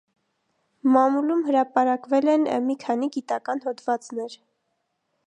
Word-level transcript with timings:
Մամուլում 0.95 1.43
հրապարակվել 1.49 2.31
են 2.37 2.47
մի 2.71 2.79
քանի 2.85 3.11
գիտական 3.19 3.65
հոդվածներ։ 3.67 4.39